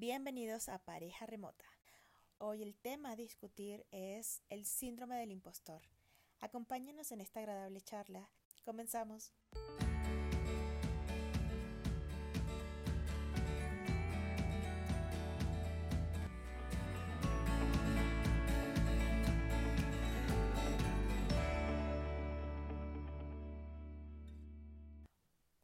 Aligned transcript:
Bienvenidos 0.00 0.68
a 0.68 0.78
Pareja 0.78 1.26
Remota. 1.26 1.64
Hoy 2.38 2.62
el 2.62 2.76
tema 2.76 3.10
a 3.10 3.16
discutir 3.16 3.84
es 3.90 4.44
el 4.48 4.64
síndrome 4.64 5.16
del 5.16 5.32
impostor. 5.32 5.82
Acompáñenos 6.38 7.10
en 7.10 7.20
esta 7.20 7.40
agradable 7.40 7.80
charla. 7.80 8.30
Comenzamos. 8.64 9.32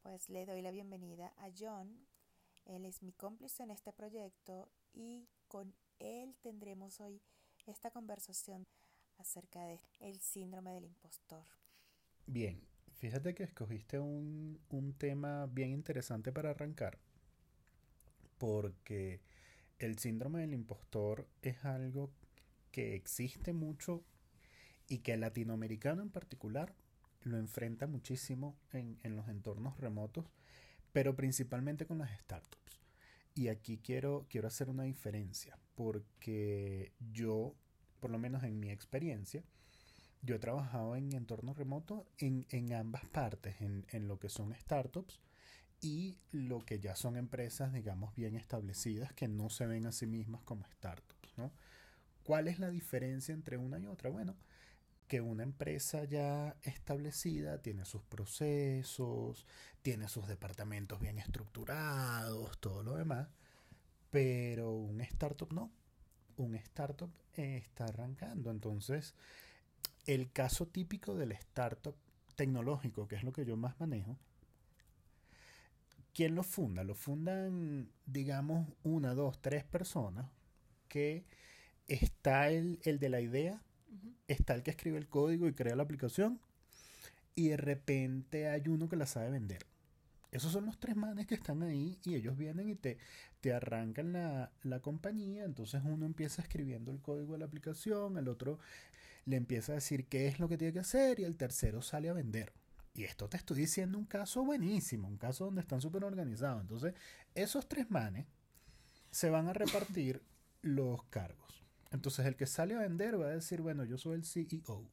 Pues 0.02 0.28
le 0.28 0.44
doy 0.44 0.60
la 0.60 0.72
bienvenida 0.72 1.32
a 1.36 1.50
John. 1.56 2.13
Él 2.64 2.84
es 2.84 3.02
mi 3.02 3.12
cómplice 3.12 3.62
en 3.62 3.70
este 3.70 3.92
proyecto 3.92 4.68
y 4.92 5.28
con 5.48 5.74
él 5.98 6.36
tendremos 6.42 7.00
hoy 7.00 7.20
esta 7.66 7.90
conversación 7.90 8.66
acerca 9.18 9.64
de 9.64 9.80
el 10.00 10.20
síndrome 10.20 10.72
del 10.72 10.84
impostor. 10.84 11.44
Bien, 12.26 12.60
fíjate 12.94 13.34
que 13.34 13.44
escogiste 13.44 13.98
un, 13.98 14.60
un 14.70 14.94
tema 14.94 15.46
bien 15.46 15.70
interesante 15.70 16.32
para 16.32 16.50
arrancar, 16.50 16.98
porque 18.38 19.20
el 19.78 19.98
síndrome 19.98 20.40
del 20.40 20.54
impostor 20.54 21.28
es 21.42 21.64
algo 21.64 22.10
que 22.70 22.94
existe 22.94 23.52
mucho 23.52 24.04
y 24.88 24.98
que 24.98 25.12
el 25.14 25.20
latinoamericano 25.20 26.02
en 26.02 26.10
particular 26.10 26.74
lo 27.22 27.38
enfrenta 27.38 27.86
muchísimo 27.86 28.56
en, 28.72 28.98
en 29.02 29.16
los 29.16 29.28
entornos 29.28 29.78
remotos, 29.78 30.26
pero 30.94 31.16
principalmente 31.16 31.86
con 31.86 31.98
las 31.98 32.16
startups. 32.20 32.80
Y 33.34 33.48
aquí 33.48 33.78
quiero, 33.78 34.26
quiero 34.30 34.46
hacer 34.46 34.70
una 34.70 34.84
diferencia, 34.84 35.58
porque 35.74 36.92
yo, 37.12 37.56
por 37.98 38.12
lo 38.12 38.18
menos 38.20 38.44
en 38.44 38.60
mi 38.60 38.70
experiencia, 38.70 39.42
yo 40.22 40.36
he 40.36 40.38
trabajado 40.38 40.94
en 40.94 41.12
entornos 41.12 41.58
remotos 41.58 42.06
en, 42.18 42.46
en 42.50 42.72
ambas 42.72 43.04
partes, 43.06 43.60
en, 43.60 43.84
en, 43.90 44.06
lo 44.06 44.20
que 44.20 44.28
son 44.28 44.54
startups 44.54 45.20
y 45.80 46.16
lo 46.30 46.64
que 46.64 46.78
ya 46.78 46.94
son 46.94 47.16
empresas, 47.16 47.72
digamos, 47.72 48.14
bien 48.14 48.36
establecidas 48.36 49.12
que 49.14 49.26
no 49.26 49.50
se 49.50 49.66
ven 49.66 49.86
a 49.86 49.92
sí 49.92 50.06
mismas 50.06 50.42
como 50.44 50.64
startups. 50.66 51.36
¿no? 51.36 51.50
¿Cuál 52.22 52.46
es 52.46 52.60
la 52.60 52.70
diferencia 52.70 53.34
entre 53.34 53.56
una 53.56 53.80
y 53.80 53.88
otra? 53.88 54.10
Bueno, 54.10 54.36
que 55.06 55.20
una 55.20 55.42
empresa 55.42 56.04
ya 56.04 56.56
establecida 56.62 57.60
tiene 57.60 57.84
sus 57.84 58.02
procesos, 58.02 59.46
tiene 59.82 60.08
sus 60.08 60.26
departamentos 60.26 61.00
bien 61.00 61.18
estructurados, 61.18 62.58
todo 62.58 62.82
lo 62.82 62.96
demás, 62.96 63.28
pero 64.10 64.72
un 64.72 65.00
startup 65.02 65.52
no. 65.52 65.70
Un 66.36 66.54
startup 66.56 67.10
está 67.34 67.84
arrancando. 67.84 68.50
Entonces, 68.50 69.14
el 70.06 70.32
caso 70.32 70.66
típico 70.66 71.14
del 71.14 71.32
startup 71.32 71.96
tecnológico, 72.34 73.06
que 73.06 73.16
es 73.16 73.24
lo 73.24 73.32
que 73.32 73.44
yo 73.44 73.56
más 73.56 73.78
manejo, 73.78 74.16
¿quién 76.12 76.34
lo 76.34 76.42
funda? 76.42 76.84
Lo 76.84 76.94
fundan, 76.94 77.90
digamos, 78.06 78.68
una, 78.82 79.14
dos, 79.14 79.40
tres 79.40 79.64
personas 79.64 80.26
que 80.88 81.24
está 81.86 82.48
el, 82.50 82.80
el 82.84 82.98
de 82.98 83.08
la 83.08 83.20
idea, 83.20 83.62
está 84.28 84.54
el 84.54 84.62
que 84.62 84.70
escribe 84.70 84.98
el 84.98 85.08
código 85.08 85.48
y 85.48 85.54
crea 85.54 85.76
la 85.76 85.82
aplicación 85.82 86.40
y 87.34 87.48
de 87.48 87.56
repente 87.56 88.48
hay 88.48 88.68
uno 88.68 88.88
que 88.88 88.96
la 88.96 89.06
sabe 89.06 89.30
vender. 89.30 89.66
Esos 90.30 90.50
son 90.50 90.66
los 90.66 90.78
tres 90.80 90.96
manes 90.96 91.26
que 91.26 91.34
están 91.34 91.62
ahí 91.62 91.98
y 92.04 92.16
ellos 92.16 92.36
vienen 92.36 92.68
y 92.68 92.74
te, 92.74 92.98
te 93.40 93.52
arrancan 93.52 94.12
la, 94.12 94.50
la, 94.62 94.80
compañía. 94.80 95.44
Entonces 95.44 95.80
uno 95.84 96.06
empieza 96.06 96.42
escribiendo 96.42 96.90
el 96.90 97.00
código 97.00 97.34
de 97.34 97.38
la 97.38 97.44
aplicación, 97.44 98.18
el 98.18 98.28
otro 98.28 98.58
le 99.26 99.36
empieza 99.36 99.72
a 99.72 99.76
decir 99.76 100.06
qué 100.06 100.26
es 100.26 100.40
lo 100.40 100.48
que 100.48 100.58
tiene 100.58 100.72
que 100.72 100.80
hacer 100.80 101.20
y 101.20 101.24
el 101.24 101.36
tercero 101.36 101.82
sale 101.82 102.08
a 102.08 102.12
vender. 102.14 102.52
Y 102.94 103.04
esto 103.04 103.28
te 103.28 103.36
estoy 103.36 103.58
diciendo 103.58 103.98
un 103.98 104.06
caso 104.06 104.44
buenísimo, 104.44 105.08
un 105.08 105.18
caso 105.18 105.46
donde 105.46 105.60
están 105.60 105.80
súper 105.80 106.04
organizados. 106.04 106.62
Entonces 106.62 106.94
esos 107.34 107.68
tres 107.68 107.90
manes 107.90 108.26
se 109.10 109.30
van 109.30 109.48
a 109.48 109.52
repartir 109.52 110.22
los 110.62 111.04
cargos. 111.04 111.63
Entonces 111.90 112.26
el 112.26 112.36
que 112.36 112.46
sale 112.46 112.74
a 112.74 112.80
vender 112.80 113.20
va 113.20 113.26
a 113.26 113.30
decir, 113.30 113.60
bueno, 113.60 113.84
yo 113.84 113.98
soy 113.98 114.14
el 114.14 114.24
CEO. 114.24 114.90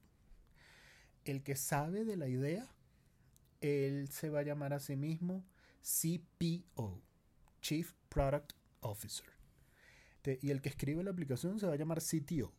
El 1.26 1.44
que 1.44 1.56
sabe 1.56 2.06
de 2.06 2.18
la 2.18 2.28
idea, 2.28 2.68
él 3.62 4.10
se 4.10 4.30
va 4.30 4.40
a 4.40 4.44
llamar 4.44 4.74
a 4.74 4.80
sí 4.80 4.96
mismo 4.96 5.46
CPO, 5.82 7.02
Chief 7.62 7.94
Product 8.10 8.54
Officer. 8.82 9.28
Y 10.42 10.52
el 10.52 10.62
que 10.62 10.70
escribe 10.70 11.04
la 11.04 11.12
aplicación 11.12 11.60
se 11.60 11.66
va 11.66 11.74
a 11.74 11.78
llamar 11.78 12.00
CTO, 12.00 12.54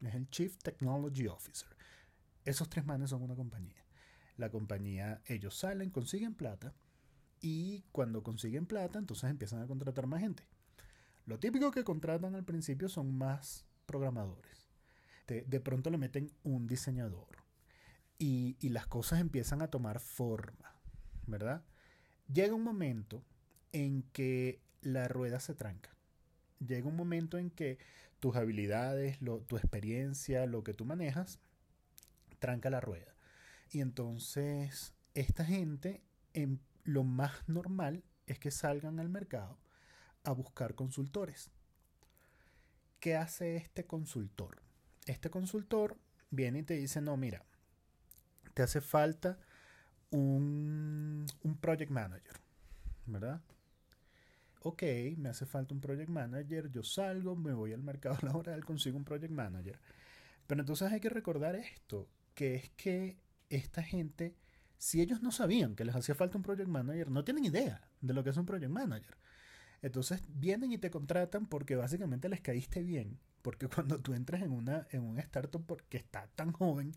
es 0.00 0.14
el 0.14 0.28
Chief 0.30 0.56
Technology 0.58 1.28
Officer. 1.28 1.68
Esos 2.44 2.68
tres 2.68 2.84
manes 2.84 3.10
son 3.10 3.22
una 3.22 3.36
compañía. 3.36 3.84
La 4.36 4.50
compañía, 4.50 5.22
ellos 5.26 5.56
salen, 5.56 5.90
consiguen 5.90 6.34
plata 6.34 6.74
y 7.40 7.84
cuando 7.92 8.22
consiguen 8.22 8.66
plata, 8.66 8.98
entonces 8.98 9.30
empiezan 9.30 9.62
a 9.62 9.66
contratar 9.66 10.06
más 10.06 10.20
gente. 10.20 10.44
Lo 11.26 11.40
típico 11.40 11.72
que 11.72 11.84
contratan 11.84 12.34
al 12.36 12.44
principio 12.44 12.88
son 12.88 13.12
más 13.12 13.66
programadores. 13.84 14.70
De, 15.26 15.42
de 15.42 15.60
pronto 15.60 15.90
le 15.90 15.98
meten 15.98 16.30
un 16.44 16.68
diseñador. 16.68 17.26
Y, 18.18 18.56
y, 18.60 18.70
las 18.70 18.86
cosas 18.86 19.20
empiezan 19.20 19.60
a 19.60 19.68
tomar 19.68 20.00
forma, 20.00 20.74
¿verdad? 21.26 21.62
Llega 22.32 22.54
un 22.54 22.62
momento 22.62 23.22
en 23.72 24.04
que 24.12 24.62
la 24.80 25.06
rueda 25.08 25.38
se 25.38 25.54
tranca. 25.54 25.90
Llega 26.66 26.88
un 26.88 26.96
momento 26.96 27.36
en 27.36 27.50
que 27.50 27.78
tus 28.20 28.36
habilidades, 28.36 29.18
tu 29.18 29.56
experiencia, 29.58 30.46
lo 30.46 30.64
que 30.64 30.72
tú 30.72 30.86
manejas, 30.86 31.40
tranca 32.38 32.70
la 32.70 32.80
rueda. 32.80 33.14
Y 33.70 33.80
entonces 33.80 34.94
esta 35.12 35.44
gente, 35.44 36.02
en, 36.32 36.60
lo 36.84 37.04
más 37.04 37.48
normal 37.48 38.02
es 38.26 38.38
que 38.38 38.50
salgan 38.50 38.98
al 38.98 39.08
mercado 39.08 39.58
a 40.26 40.32
buscar 40.32 40.74
consultores. 40.74 41.50
¿qué 43.06 43.14
hace 43.14 43.54
este 43.54 43.86
consultor? 43.86 44.60
Este 45.06 45.30
consultor 45.30 45.96
viene 46.30 46.58
y 46.58 46.62
te 46.64 46.74
dice, 46.74 47.00
no, 47.00 47.16
mira, 47.16 47.44
te 48.52 48.64
hace 48.64 48.80
falta 48.80 49.38
un, 50.10 51.24
un 51.42 51.56
project 51.58 51.92
manager, 51.92 52.36
¿verdad? 53.06 53.40
Ok, 54.62 54.82
me 55.18 55.28
hace 55.28 55.46
falta 55.46 55.72
un 55.72 55.80
project 55.80 56.08
manager, 56.08 56.68
yo 56.72 56.82
salgo, 56.82 57.36
me 57.36 57.52
voy 57.52 57.72
al 57.72 57.82
mercado 57.84 58.18
laboral, 58.22 58.64
consigo 58.64 58.96
un 58.96 59.04
project 59.04 59.32
manager. 59.32 59.78
Pero 60.48 60.62
entonces 60.62 60.90
hay 60.90 60.98
que 60.98 61.08
recordar 61.08 61.54
esto, 61.54 62.08
que 62.34 62.56
es 62.56 62.70
que 62.70 63.18
esta 63.50 63.84
gente, 63.84 64.34
si 64.78 65.00
ellos 65.00 65.22
no 65.22 65.30
sabían 65.30 65.76
que 65.76 65.84
les 65.84 65.94
hacía 65.94 66.16
falta 66.16 66.38
un 66.38 66.42
project 66.42 66.68
manager, 66.68 67.10
no 67.10 67.22
tienen 67.22 67.44
idea 67.44 67.88
de 68.00 68.14
lo 68.14 68.24
que 68.24 68.30
es 68.30 68.36
un 68.36 68.46
project 68.46 68.72
manager. 68.72 69.16
Entonces 69.86 70.20
vienen 70.34 70.72
y 70.72 70.78
te 70.78 70.90
contratan 70.90 71.46
porque 71.46 71.76
básicamente 71.76 72.28
les 72.28 72.40
caíste 72.40 72.82
bien. 72.82 73.20
Porque 73.40 73.68
cuando 73.68 74.00
tú 74.00 74.14
entras 74.14 74.42
en, 74.42 74.50
una, 74.50 74.88
en 74.90 75.02
un 75.02 75.20
startup 75.20 75.64
porque 75.64 75.96
está 75.96 76.26
tan 76.34 76.50
joven, 76.50 76.92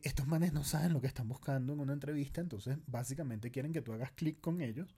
estos 0.00 0.26
manes 0.26 0.54
no 0.54 0.64
saben 0.64 0.94
lo 0.94 1.02
que 1.02 1.06
están 1.06 1.28
buscando 1.28 1.74
en 1.74 1.80
una 1.80 1.92
entrevista. 1.92 2.40
Entonces 2.40 2.78
básicamente 2.86 3.50
quieren 3.50 3.74
que 3.74 3.82
tú 3.82 3.92
hagas 3.92 4.10
clic 4.12 4.40
con 4.40 4.62
ellos. 4.62 4.96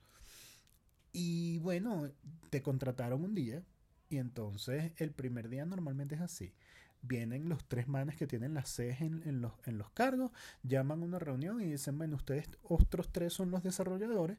Y 1.12 1.58
bueno, 1.58 2.12
te 2.50 2.62
contrataron 2.62 3.24
un 3.24 3.34
día. 3.34 3.64
Y 4.08 4.18
entonces 4.18 4.92
el 4.98 5.10
primer 5.10 5.48
día 5.48 5.66
normalmente 5.66 6.14
es 6.14 6.20
así. 6.20 6.54
Vienen 7.02 7.48
los 7.48 7.64
tres 7.64 7.88
manes 7.88 8.14
que 8.14 8.28
tienen 8.28 8.54
las 8.54 8.70
Cs 8.70 9.00
en, 9.00 9.22
en, 9.26 9.40
los, 9.40 9.52
en 9.64 9.78
los 9.78 9.90
cargos, 9.90 10.30
llaman 10.62 11.02
a 11.02 11.06
una 11.06 11.18
reunión 11.18 11.60
y 11.60 11.64
dicen, 11.64 11.98
bueno, 11.98 12.14
ustedes 12.14 12.48
otros 12.62 13.10
tres 13.10 13.32
son 13.32 13.50
los 13.50 13.64
desarrolladores 13.64 14.38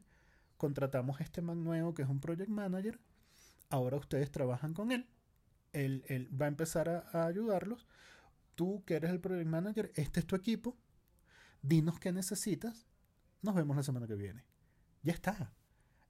contratamos 0.58 1.22
este 1.22 1.40
man 1.40 1.64
nuevo 1.64 1.94
que 1.94 2.02
es 2.02 2.08
un 2.08 2.20
project 2.20 2.50
manager, 2.50 3.00
ahora 3.70 3.96
ustedes 3.96 4.30
trabajan 4.30 4.74
con 4.74 4.92
él, 4.92 5.08
él, 5.72 6.04
él 6.08 6.28
va 6.38 6.44
a 6.44 6.48
empezar 6.48 6.88
a, 6.90 7.08
a, 7.12 7.26
ayudarlos, 7.26 7.86
tú 8.54 8.84
que 8.84 8.96
eres 8.96 9.10
el 9.10 9.20
project 9.20 9.48
manager, 9.48 9.90
este 9.94 10.20
es 10.20 10.26
tu 10.26 10.36
equipo, 10.36 10.76
dinos 11.62 11.98
qué 11.98 12.12
necesitas, 12.12 12.86
nos 13.40 13.54
vemos 13.54 13.76
la 13.76 13.82
semana 13.82 14.06
que 14.06 14.16
viene. 14.16 14.44
Ya 15.02 15.12
está. 15.12 15.54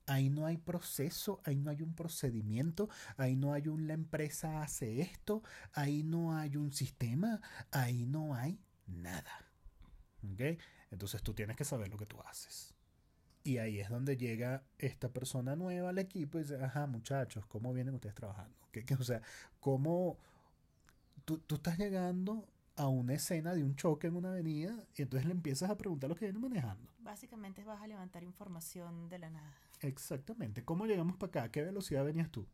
Ahí 0.06 0.31
no 0.31 0.46
hay 0.46 0.56
proceso, 0.56 1.43
ahí 1.44 1.56
no 1.56 1.70
hay 1.70 1.82
un 1.82 1.94
procedimiento, 1.94 2.88
ahí 3.19 3.37
no 3.37 3.52
hay 3.52 3.69
un 3.69 3.87
la 3.87 3.93
empresa 3.93 4.62
hace 4.62 5.02
esto, 5.02 5.43
ahí 5.75 6.02
no 6.02 6.34
hay 6.34 6.56
un 6.56 6.72
sistema, 6.72 7.43
ahí 7.70 8.06
no 8.06 8.34
hay 8.34 8.58
nada. 8.87 9.50
¿Ok? 10.32 10.58
Entonces 10.90 11.22
tú 11.22 11.34
tienes 11.34 11.56
que 11.56 11.64
saber 11.64 11.88
lo 11.90 11.99
que 11.99 12.06
tú 12.06 12.19
haces. 12.22 12.75
Y 13.48 13.56
ahí 13.56 13.80
es 13.80 13.88
donde 13.88 14.18
llega 14.18 14.62
esta 14.76 15.08
persona 15.08 15.56
nueva 15.56 15.88
al 15.88 15.96
equipo 15.96 16.36
y 16.36 16.42
dice, 16.42 16.62
ajá, 16.62 16.86
muchachos, 16.86 17.46
¿cómo 17.46 17.72
vienen 17.72 17.94
ustedes 17.94 18.14
trabajando? 18.14 18.54
¿Qué, 18.70 18.84
qué, 18.84 18.92
o 18.92 19.02
sea, 19.02 19.22
¿cómo 19.58 20.18
tú, 21.24 21.38
tú, 21.38 21.54
estás 21.54 21.78
llegando 21.78 22.46
a 22.76 22.88
una 22.88 23.14
escena 23.14 23.54
de 23.54 23.64
un 23.64 23.74
choque 23.74 24.08
en 24.08 24.16
una 24.16 24.32
avenida 24.32 24.76
y 24.94 25.00
entonces 25.00 25.24
le 25.24 25.32
empiezas 25.32 25.70
a 25.70 25.78
preguntar 25.78 26.10
lo 26.10 26.14
que 26.14 26.26
vienen 26.26 26.42
manejando? 26.42 26.92
Básicamente 26.98 27.64
vas 27.64 27.80
a 27.80 27.86
levantar 27.86 28.22
información 28.22 29.08
de 29.08 29.18
la 29.18 29.30
nada. 29.30 29.56
Exactamente. 29.80 30.62
¿Cómo 30.62 30.84
llegamos 30.84 31.16
para 31.16 31.30
acá? 31.30 31.42
¿A 31.44 31.50
qué 31.50 31.62
velocidad 31.62 32.04
venías 32.04 32.30
tú? 32.30 32.46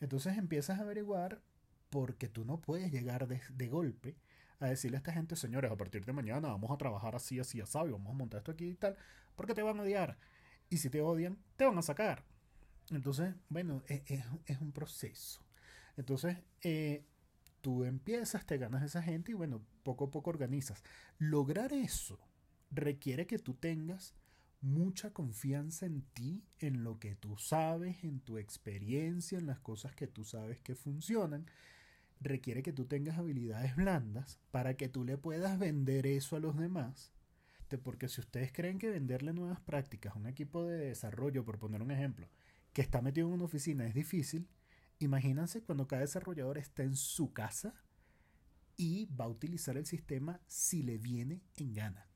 Entonces 0.00 0.36
empiezas 0.36 0.80
a 0.80 0.82
averiguar 0.82 1.40
porque 1.90 2.28
tú 2.28 2.44
no 2.44 2.60
puedes 2.60 2.90
llegar 2.90 3.28
de, 3.28 3.40
de 3.48 3.68
golpe 3.68 4.16
a 4.60 4.66
decirle 4.66 4.96
a 4.96 4.98
esta 4.98 5.12
gente, 5.12 5.36
señores, 5.36 5.70
a 5.70 5.76
partir 5.76 6.04
de 6.04 6.12
mañana 6.12 6.48
vamos 6.48 6.70
a 6.70 6.76
trabajar 6.76 7.14
así, 7.14 7.38
así, 7.40 7.60
así, 7.60 7.78
vamos 7.78 8.10
a 8.10 8.16
montar 8.16 8.38
esto 8.38 8.52
aquí 8.52 8.70
y 8.70 8.74
tal, 8.74 8.96
porque 9.34 9.54
te 9.54 9.62
van 9.62 9.78
a 9.78 9.82
odiar. 9.82 10.16
Y 10.70 10.78
si 10.78 10.90
te 10.90 11.00
odian, 11.00 11.38
te 11.56 11.64
van 11.64 11.78
a 11.78 11.82
sacar. 11.82 12.24
Entonces, 12.90 13.34
bueno, 13.48 13.82
es, 13.86 14.02
es, 14.06 14.24
es 14.46 14.60
un 14.60 14.72
proceso. 14.72 15.40
Entonces, 15.96 16.38
eh, 16.62 17.04
tú 17.60 17.84
empiezas, 17.84 18.46
te 18.46 18.58
ganas 18.58 18.82
a 18.82 18.86
esa 18.86 19.02
gente 19.02 19.32
y 19.32 19.34
bueno, 19.34 19.62
poco 19.82 20.06
a 20.06 20.10
poco 20.10 20.30
organizas. 20.30 20.82
Lograr 21.18 21.72
eso 21.72 22.18
requiere 22.70 23.26
que 23.26 23.38
tú 23.38 23.54
tengas 23.54 24.14
mucha 24.60 25.12
confianza 25.12 25.86
en 25.86 26.02
ti, 26.02 26.42
en 26.58 26.84
lo 26.84 26.98
que 26.98 27.14
tú 27.14 27.36
sabes, 27.36 28.02
en 28.02 28.20
tu 28.20 28.38
experiencia, 28.38 29.38
en 29.38 29.46
las 29.46 29.60
cosas 29.60 29.94
que 29.94 30.06
tú 30.06 30.24
sabes 30.24 30.58
que 30.60 30.74
funcionan. 30.74 31.46
Requiere 32.24 32.62
que 32.62 32.72
tú 32.72 32.86
tengas 32.86 33.18
habilidades 33.18 33.76
blandas 33.76 34.40
para 34.50 34.78
que 34.78 34.88
tú 34.88 35.04
le 35.04 35.18
puedas 35.18 35.58
vender 35.58 36.06
eso 36.06 36.36
a 36.36 36.40
los 36.40 36.56
demás. 36.56 37.12
Porque 37.82 38.08
si 38.08 38.22
ustedes 38.22 38.50
creen 38.50 38.78
que 38.78 38.88
venderle 38.88 39.34
nuevas 39.34 39.60
prácticas 39.60 40.14
a 40.14 40.18
un 40.18 40.26
equipo 40.26 40.64
de 40.64 40.78
desarrollo, 40.78 41.44
por 41.44 41.58
poner 41.58 41.82
un 41.82 41.90
ejemplo, 41.90 42.30
que 42.72 42.80
está 42.80 43.02
metido 43.02 43.28
en 43.28 43.34
una 43.34 43.44
oficina 43.44 43.86
es 43.86 43.94
difícil, 43.94 44.48
imagínense 45.00 45.62
cuando 45.62 45.86
cada 45.86 46.02
desarrollador 46.02 46.56
está 46.56 46.82
en 46.82 46.96
su 46.96 47.34
casa 47.34 47.74
y 48.76 49.06
va 49.06 49.26
a 49.26 49.28
utilizar 49.28 49.76
el 49.76 49.84
sistema 49.84 50.40
si 50.46 50.82
le 50.82 50.96
viene 50.96 51.42
en 51.56 51.74
gana. 51.74 52.08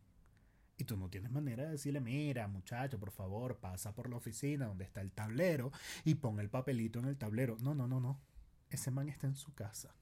Y 0.78 0.84
tú 0.84 0.96
no 0.96 1.11
tienes 1.11 1.32
manera 1.32 1.64
de 1.64 1.72
decirle, 1.72 2.00
mira, 2.00 2.46
muchacho, 2.46 2.99
por 2.99 3.11
favor, 3.11 3.58
pasa 3.58 3.93
por 3.93 4.08
la 4.08 4.16
oficina 4.16 4.66
donde 4.66 4.84
está 4.84 5.00
el 5.00 5.11
tablero 5.11 5.72
y 6.04 6.14
pon 6.14 6.38
el 6.38 6.49
papelito 6.49 7.00
en 7.00 7.06
el 7.06 7.19
tablero. 7.19 7.58
No, 7.61 7.75
no, 7.75 7.88
no, 7.88 8.00
no. 8.00 8.20
Ese 8.70 8.91
man 8.91 9.09
está 9.09 9.26
en 9.26 9.37
su 9.37 9.55
casa, 9.55 9.94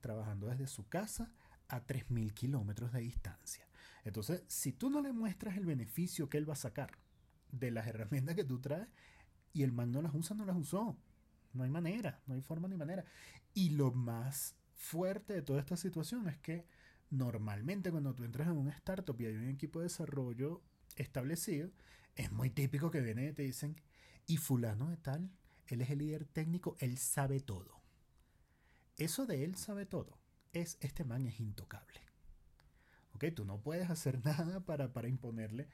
trabajando 0.00 0.48
desde 0.48 0.66
su 0.66 0.88
casa 0.88 1.32
a 1.68 1.86
3.000 1.86 2.32
kilómetros 2.34 2.92
de 2.92 3.00
distancia. 3.00 3.66
Entonces, 4.04 4.42
si 4.48 4.72
tú 4.72 4.90
no 4.90 5.00
le 5.00 5.12
muestras 5.12 5.56
el 5.56 5.64
beneficio 5.64 6.28
que 6.28 6.38
él 6.38 6.48
va 6.48 6.54
a 6.54 6.56
sacar 6.56 6.98
de 7.50 7.70
las 7.70 7.86
herramientas 7.86 8.34
que 8.34 8.44
tú 8.44 8.60
traes 8.60 8.88
y 9.52 9.62
el 9.62 9.72
man 9.72 9.92
no 9.92 10.02
las 10.02 10.14
usa, 10.14 10.36
no 10.36 10.44
las 10.44 10.56
usó. 10.56 10.96
No 11.52 11.64
hay 11.64 11.70
manera, 11.70 12.20
no 12.26 12.34
hay 12.34 12.40
forma 12.40 12.66
ni 12.68 12.76
manera. 12.76 13.04
Y 13.54 13.70
lo 13.70 13.92
más 13.92 14.56
fuerte 14.74 15.34
de 15.34 15.42
toda 15.42 15.60
esta 15.60 15.76
situación 15.76 16.28
es 16.28 16.38
que 16.38 16.66
normalmente 17.10 17.90
cuando 17.90 18.14
tú 18.14 18.24
entras 18.24 18.48
en 18.48 18.56
un 18.56 18.68
startup 18.68 19.20
y 19.20 19.26
hay 19.26 19.36
un 19.36 19.48
equipo 19.48 19.80
de 19.80 19.84
desarrollo 19.84 20.62
establecido, 20.96 21.70
es 22.16 22.32
muy 22.32 22.50
típico 22.50 22.90
que 22.90 23.00
vienen 23.00 23.28
y 23.28 23.32
te 23.32 23.42
dicen, 23.42 23.76
y 24.26 24.38
fulano 24.38 24.88
de 24.88 24.96
tal, 24.96 25.30
él 25.66 25.82
es 25.82 25.90
el 25.90 25.98
líder 25.98 26.24
técnico, 26.24 26.76
él 26.80 26.96
sabe 26.98 27.40
todo. 27.40 27.81
Eso 28.96 29.26
de 29.26 29.44
él 29.44 29.56
sabe 29.56 29.86
todo 29.86 30.18
es, 30.52 30.78
este 30.80 31.04
man 31.04 31.26
es 31.26 31.40
intocable. 31.40 32.00
¿Ok? 33.14 33.26
Tú 33.34 33.44
no 33.44 33.60
puedes 33.60 33.90
hacer 33.90 34.20
nada 34.24 34.60
para, 34.60 34.92
para 34.92 35.08
imponerle 35.08 35.68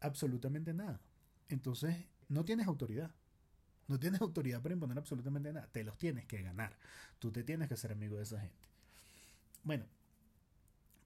absolutamente 0.00 0.74
nada. 0.74 1.00
Entonces, 1.48 1.96
no 2.28 2.44
tienes 2.44 2.66
autoridad. 2.66 3.14
No 3.86 3.98
tienes 3.98 4.20
autoridad 4.22 4.62
para 4.62 4.74
imponer 4.74 4.98
absolutamente 4.98 5.52
nada. 5.52 5.68
Te 5.72 5.84
los 5.84 5.98
tienes 5.98 6.26
que 6.26 6.42
ganar. 6.42 6.78
Tú 7.18 7.32
te 7.32 7.42
tienes 7.42 7.68
que 7.68 7.76
ser 7.76 7.92
amigo 7.92 8.16
de 8.16 8.22
esa 8.22 8.40
gente. 8.40 8.66
Bueno, 9.64 9.86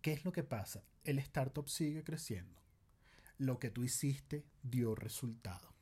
¿Qué 0.03 0.13
es 0.13 0.25
lo 0.25 0.33
que 0.33 0.43
pasa? 0.43 0.85
El 1.05 1.21
startup 1.21 1.69
sigue 1.69 2.03
creciendo. 2.03 2.61
Lo 3.39 3.61
que 3.61 3.71
tú 3.71 3.85
hiciste 3.85 4.45
dio 4.63 4.97
resultado. 4.97 5.73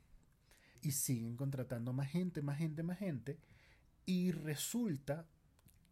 Y 0.83 0.93
siguen 0.93 1.37
contratando 1.37 1.95
más 1.95 2.11
gente, 2.11 2.43
más 2.43 2.59
gente, 2.59 2.83
más 2.83 2.99
gente. 2.99 3.39
Y 4.05 4.33
resulta 4.33 5.27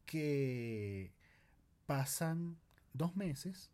que 0.09 1.13
pasan 1.87 2.57
dos 2.95 3.15
meses 3.15 3.71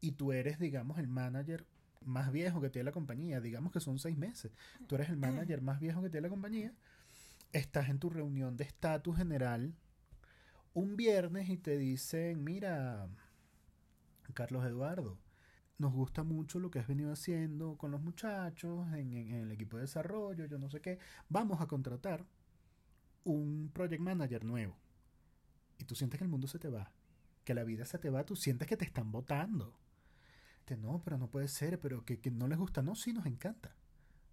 y 0.00 0.12
tú 0.12 0.32
eres, 0.32 0.58
digamos, 0.58 0.98
el 0.98 1.08
manager 1.08 1.66
más 2.04 2.32
viejo 2.32 2.60
que 2.60 2.70
tiene 2.70 2.86
la 2.86 2.92
compañía. 2.92 3.40
Digamos 3.40 3.72
que 3.72 3.80
son 3.80 3.98
seis 3.98 4.16
meses. 4.16 4.52
Tú 4.86 4.94
eres 4.94 5.08
el 5.08 5.16
manager 5.16 5.60
más 5.60 5.80
viejo 5.80 6.00
que 6.02 6.10
tiene 6.10 6.28
la 6.28 6.30
compañía. 6.30 6.72
Estás 7.52 7.88
en 7.88 7.98
tu 7.98 8.08
reunión 8.08 8.56
de 8.56 8.64
estatus 8.64 9.16
general 9.16 9.74
un 10.74 10.96
viernes 10.96 11.48
y 11.50 11.58
te 11.58 11.76
dicen, 11.76 12.42
mira, 12.44 13.08
Carlos 14.34 14.64
Eduardo. 14.64 15.18
Nos 15.78 15.92
gusta 15.92 16.22
mucho 16.22 16.60
lo 16.60 16.70
que 16.70 16.78
has 16.78 16.86
venido 16.86 17.12
haciendo 17.12 17.76
con 17.76 17.90
los 17.90 18.00
muchachos, 18.00 18.86
en, 18.92 19.12
el 19.12 19.50
equipo 19.50 19.76
de 19.76 19.82
desarrollo, 19.82 20.46
yo 20.46 20.58
no 20.58 20.70
sé 20.70 20.80
qué. 20.80 20.98
Vamos 21.28 21.60
a 21.60 21.66
contratar 21.66 22.24
un 23.24 23.70
project 23.72 24.00
manager 24.00 24.44
nuevo. 24.44 24.76
Y 25.78 25.84
tú 25.84 25.94
sientes 25.94 26.18
que 26.18 26.24
el 26.24 26.30
mundo 26.30 26.46
se 26.46 26.58
te 26.58 26.68
va, 26.68 26.92
que 27.44 27.54
la 27.54 27.64
vida 27.64 27.84
se 27.84 27.98
te 27.98 28.10
va, 28.10 28.24
tú 28.24 28.36
sientes 28.36 28.68
que 28.68 28.76
te 28.76 28.84
están 28.84 29.10
votando. 29.12 29.82
No, 30.76 31.02
pero 31.04 31.18
no 31.18 31.28
puede 31.28 31.48
ser, 31.48 31.80
pero 31.80 32.04
que, 32.04 32.20
que 32.20 32.30
no 32.30 32.48
les 32.48 32.58
gusta. 32.58 32.82
No, 32.82 32.94
sí, 32.94 33.12
nos 33.12 33.26
encanta. 33.26 33.74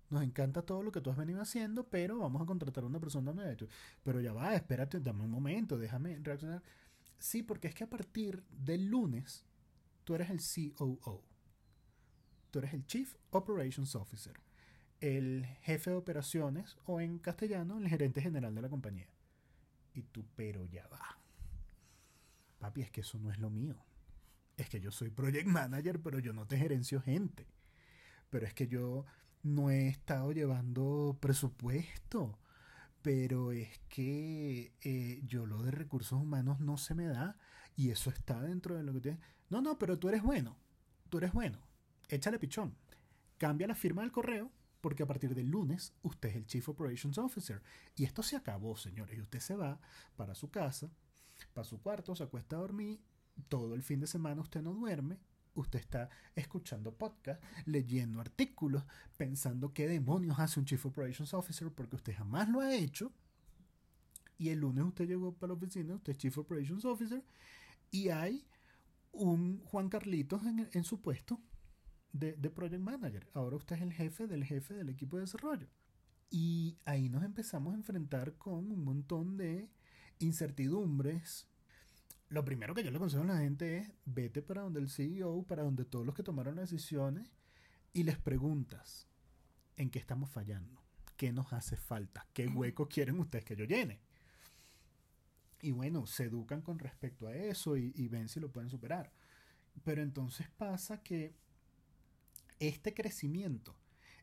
Nos 0.10 0.24
encanta 0.24 0.64
todo 0.64 0.82
lo 0.82 0.92
que 0.92 1.02
tú 1.02 1.12
has 1.12 1.18
venido 1.18 1.42
haciendo, 1.42 1.88
pero 1.88 2.18
vamos 2.18 2.42
a 2.42 2.46
contratar 2.46 2.84
a 2.84 2.88
una 2.88 3.00
persona 3.00 3.34
nueva. 3.34 3.56
Pero 4.04 4.22
ya 4.22 4.34
va, 4.34 4.56
espérate, 4.56 5.00
dame 5.00 5.24
un 5.24 5.32
momento, 5.32 5.78
déjame 5.78 6.18
reaccionar. 6.20 6.64
Sí, 7.18 7.44
porque 7.44 7.68
es 7.68 7.76
que 7.76 7.84
a 7.84 7.90
partir 7.90 8.44
del 8.50 8.86
lunes 8.86 9.46
tú 10.04 10.16
eres 10.16 10.30
el 10.30 10.74
COO. 10.74 11.24
Tú 12.50 12.60
eres 12.60 12.74
el 12.74 12.86
Chief 12.88 13.14
Operations 13.30 13.94
Officer, 13.96 14.40
el 15.02 15.46
jefe 15.62 15.92
de 15.92 15.98
operaciones 15.98 16.78
o 16.86 17.00
en 17.00 17.20
castellano 17.20 17.78
el 17.78 17.88
gerente 17.88 18.22
general 18.22 18.56
de 18.56 18.62
la 18.64 18.70
compañía. 18.70 19.10
Y 19.94 20.02
tú, 20.02 20.26
pero 20.36 20.66
ya 20.66 20.88
va. 20.88 21.19
Papi, 22.60 22.82
es 22.82 22.92
que 22.92 23.02
eso 23.02 23.18
no 23.18 23.32
es 23.32 23.40
lo 23.40 23.50
mío. 23.50 23.76
Es 24.58 24.70
que 24.70 24.82
yo 24.82 24.92
soy 24.92 25.10
project 25.10 25.48
manager, 25.48 26.02
pero 26.02 26.20
yo 26.20 26.34
no 26.34 26.46
te 26.46 26.58
gerencio 26.58 27.02
gente. 27.02 27.48
Pero 28.30 28.46
es 28.46 28.54
que 28.54 28.68
yo 28.68 29.06
no 29.42 29.72
he 29.72 29.88
estado 29.88 30.32
llevando 30.32 31.18
presupuesto. 31.20 32.38
Pero 33.02 33.54
es 33.54 33.80
que 33.88 34.74
eh, 34.82 35.22
yo 35.26 35.46
lo 35.46 35.64
de 35.64 35.72
recursos 35.72 36.22
humanos 36.22 36.60
no 36.60 36.78
se 36.78 36.94
me 36.96 37.06
da. 37.06 37.38
Y 37.76 37.92
eso 37.92 38.10
está 38.10 38.42
dentro 38.42 38.76
de 38.76 38.84
lo 38.84 38.94
que 38.94 39.02
tienes. 39.02 39.22
No, 39.50 39.62
no, 39.62 39.80
pero 39.80 39.98
tú 39.98 40.10
eres 40.10 40.22
bueno. 40.22 40.58
Tú 41.10 41.18
eres 41.20 41.32
bueno. 41.32 41.60
Échale 42.10 42.38
pichón. 42.38 42.76
Cambia 43.38 43.68
la 43.68 43.76
firma 43.76 44.02
del 44.02 44.12
correo 44.12 44.52
porque 44.82 45.04
a 45.04 45.08
partir 45.08 45.36
del 45.36 45.48
lunes 45.48 45.94
usted 46.04 46.30
es 46.30 46.36
el 46.36 46.46
Chief 46.46 46.68
Operations 46.68 47.18
Officer. 47.18 47.62
Y 47.96 48.06
esto 48.06 48.24
se 48.24 48.36
acabó, 48.36 48.76
señores. 48.76 49.18
Y 49.18 49.22
usted 49.22 49.40
se 49.40 49.56
va 49.56 49.80
para 50.16 50.36
su 50.36 50.50
casa, 50.50 50.92
para 51.54 51.66
su 51.66 51.82
cuarto, 51.82 52.16
se 52.16 52.24
acuesta 52.24 52.56
a 52.56 52.60
dormir. 52.60 53.00
Todo 53.48 53.76
el 53.76 53.84
fin 53.84 54.00
de 54.00 54.08
semana 54.08 54.42
usted 54.42 54.62
no 54.62 54.74
duerme. 54.74 55.20
Usted 55.56 55.80
está 55.80 56.10
escuchando 56.36 56.94
podcast, 56.94 57.44
leyendo 57.66 58.22
artículos, 58.22 58.84
pensando 59.18 59.74
qué 59.74 59.88
demonios 59.88 60.40
hace 60.40 60.60
un 60.60 60.66
Chief 60.66 60.86
Operations 60.86 61.34
Officer 61.34 61.72
porque 61.72 61.96
usted 61.96 62.16
jamás 62.16 62.50
lo 62.50 62.62
ha 62.62 62.74
hecho. 62.74 63.12
Y 64.38 64.50
el 64.50 64.60
lunes 64.60 64.86
usted 64.86 65.08
llegó 65.08 65.34
para 65.34 65.54
la 65.54 65.58
oficina, 65.58 65.96
usted 65.96 66.14
es 66.14 66.18
Chief 66.18 66.38
Operations 66.38 66.86
Officer, 66.86 67.22
y 67.92 68.10
hay 68.10 68.48
un 69.12 69.60
Juan 69.66 69.90
Carlitos 69.90 70.42
en, 70.46 70.84
su 70.84 71.02
puesto 71.02 71.42
de, 72.14 72.34
de, 72.34 72.50
Project 72.50 72.82
Manager. 72.82 73.28
Ahora 73.34 73.58
usted 73.58 73.76
es 73.76 73.82
el 73.82 73.92
jefe 73.92 74.28
del 74.28 74.46
jefe 74.46 74.74
del 74.76 74.90
equipo 74.90 75.18
de 75.18 75.24
desarrollo. 75.24 75.68
Y 76.30 76.78
ahí 76.86 77.10
nos 77.10 77.24
empezamos 77.24 77.74
a 77.74 77.78
enfrentar 77.78 78.36
con 78.38 78.72
un 78.72 78.84
montón 78.84 79.36
de 79.36 79.70
incertidumbres. 80.20 81.48
Lo 82.30 82.46
primero 82.46 82.76
que 82.76 82.84
yo 82.84 82.92
le 82.92 82.98
aconsejo 82.98 83.24
a 83.24 83.28
la 83.28 83.40
gente 83.40 83.78
es 83.78 83.92
vete 84.06 84.42
para 84.42 84.62
donde 84.62 84.80
el 84.80 84.90
CEO, 84.90 85.44
para 85.44 85.64
donde 85.64 85.86
todos 85.86 86.06
los 86.06 86.14
que 86.14 86.24
tomaron 86.24 86.56
las 86.56 86.70
decisiones 86.70 87.32
y 87.94 88.04
les 88.04 88.18
preguntas 88.18 89.08
en 89.78 89.90
qué 89.90 89.98
estamos 89.98 90.30
fallando, 90.30 90.84
qué 91.18 91.32
nos 91.32 91.52
hace 91.54 91.76
falta, 91.76 92.28
qué 92.34 92.48
hueco 92.48 92.88
quieren 92.88 93.20
ustedes 93.20 93.46
que 93.46 93.56
yo 93.56 93.66
llene. 93.66 94.02
Y 95.62 95.72
bueno, 95.72 96.06
se 96.06 96.26
educan 96.26 96.62
con 96.62 96.80
respecto 96.80 97.28
a 97.28 97.36
eso 97.36 97.76
y, 97.76 98.08
ven 98.08 98.30
si 98.30 98.40
lo 98.40 98.52
pueden 98.52 98.70
superar. 98.70 99.12
Pero 99.84 100.02
entonces 100.02 100.48
pasa 100.50 101.02
que 101.02 101.36
este 102.60 102.94
crecimiento, 102.94 103.76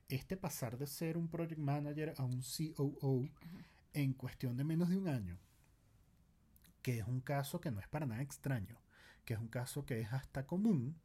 este 0.08 0.36
pasar 0.36 0.78
de 0.78 0.86
ser 0.86 1.16
un 1.16 1.28
project 1.28 1.58
manager 1.58 2.14
a 2.16 2.24
un 2.24 2.42
COO 2.42 3.28
en 3.92 4.12
cuestión 4.12 4.56
de 4.56 4.64
menos 4.64 4.88
de 4.88 4.96
un 4.96 5.08
año, 5.08 5.38
que 6.86 7.00
es 7.00 7.08
un 7.08 7.20
caso 7.20 7.60
que 7.60 7.72
no 7.72 7.80
es 7.80 7.88
para 7.88 8.06
nada 8.06 8.22
extraño, 8.22 8.80
que 9.24 9.34
es 9.34 9.40
un 9.40 9.48
caso 9.48 9.84
que 9.84 9.98
es 9.98 10.12
hasta 10.12 10.46
común, 10.46 10.96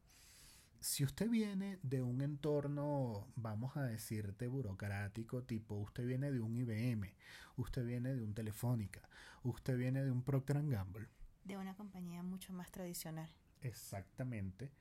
si 0.79 1.03
usted 1.03 1.27
viene 1.27 1.79
de 1.81 2.03
un 2.03 2.21
entorno, 2.21 3.27
vamos 3.35 3.75
a 3.75 3.81
decirte, 3.85 4.45
burocrático, 4.45 5.41
tipo 5.41 5.73
usted 5.73 6.05
viene 6.05 6.31
de 6.31 6.39
un 6.39 6.55
IBM, 6.55 7.11
usted 7.55 7.83
viene 7.83 8.13
de 8.13 8.23
un 8.23 8.35
Telefónica, 8.35 9.09
usted 9.41 9.75
viene 9.75 10.03
de 10.03 10.11
un 10.11 10.21
Procter 10.21 10.61
Gamble. 10.67 11.07
De 11.45 11.57
una 11.57 11.73
compañía 11.73 12.21
mucho 12.21 12.53
más 12.53 12.69
tradicional. 12.69 13.33
Exactamente. 13.61 14.71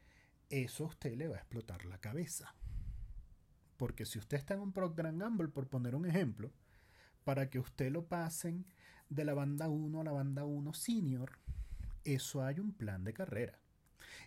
Eso 0.50 0.85
a 0.85 0.88
usted 0.88 1.16
le 1.16 1.28
va 1.28 1.37
a 1.37 1.40
explotar 1.40 1.87
la 1.87 1.97
cabeza. 1.97 2.54
Porque 3.78 4.04
si 4.04 4.19
usted 4.19 4.37
está 4.37 4.52
en 4.52 4.61
un 4.61 4.75
Procter 4.75 5.16
Gamble, 5.16 5.49
por 5.49 5.66
poner 5.66 5.95
un 5.95 6.04
ejemplo, 6.04 6.52
para 7.25 7.49
que 7.49 7.59
usted 7.59 7.90
lo 7.90 8.07
pasen 8.07 8.66
de 9.11 9.25
la 9.25 9.35
banda 9.35 9.69
1 9.69 10.00
a 10.00 10.05
la 10.05 10.12
banda 10.12 10.45
1 10.45 10.73
senior, 10.73 11.33
eso 12.05 12.43
hay 12.43 12.61
un 12.61 12.73
plan 12.73 13.05
de 13.05 13.12
carrera. 13.12 13.59